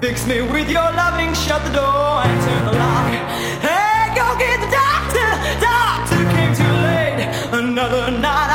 Fix 0.00 0.28
me 0.28 0.42
with 0.42 0.70
your 0.70 0.90
loving, 0.94 1.34
shut 1.34 1.60
the 1.64 1.72
door 1.72 2.22
and 2.22 2.40
turn 2.46 2.64
the 2.66 2.72
lock. 2.72 3.10
Hey, 3.58 4.14
go 4.14 4.38
get 4.38 4.60
the 4.60 4.70
doctor, 4.70 5.28
doctor 5.58 6.22
came 6.36 6.54
too 6.54 6.74
late. 6.86 7.26
Another 7.50 8.08
night 8.12 8.47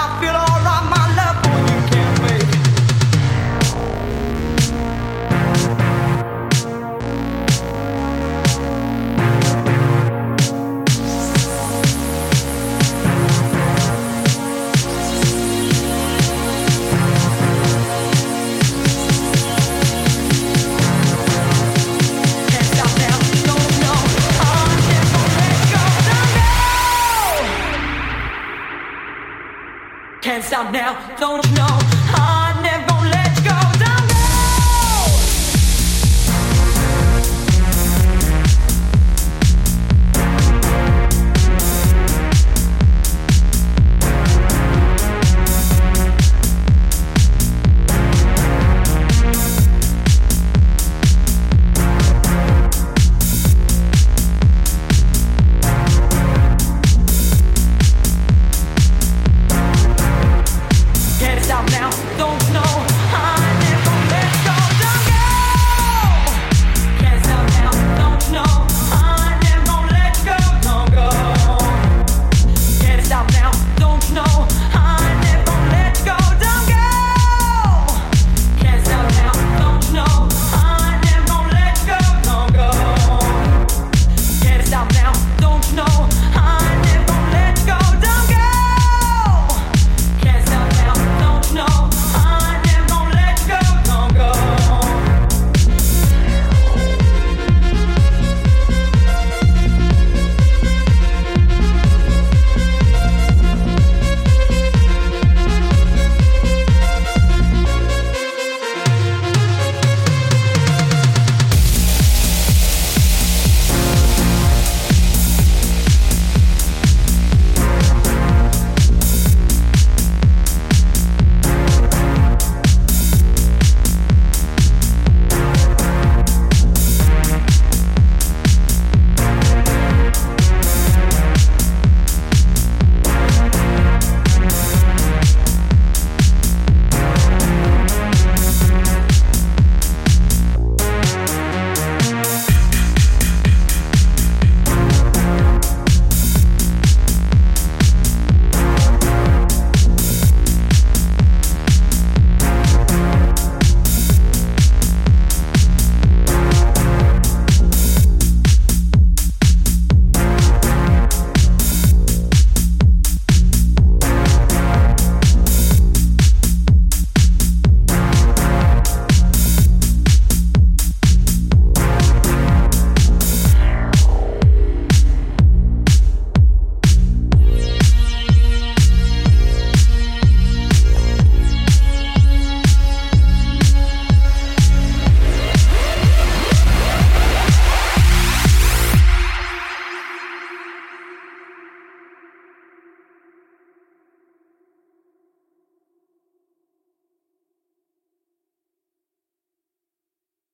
stop 30.53 30.71
now, 30.71 30.93
don't 31.17 31.43
you 31.47 31.55
know. 31.55 32.02